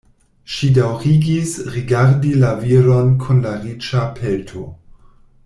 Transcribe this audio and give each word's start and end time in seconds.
Ŝi 0.51 0.69
daŭrigis 0.77 1.51
rigardi 1.75 2.33
la 2.45 2.49
viron 2.63 3.13
kun 3.27 3.45
la 3.45 3.53
riĉa 3.67 4.09
pelto. 4.19 4.67